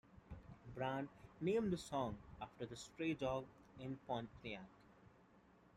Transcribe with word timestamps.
The 0.65 0.71
band 0.79 1.09
named 1.39 1.71
the 1.71 1.77
song 1.77 2.17
after 2.41 2.65
a 2.65 2.75
stray 2.75 3.13
dog 3.13 3.45
in 3.79 3.99
Pontiac. 4.07 4.65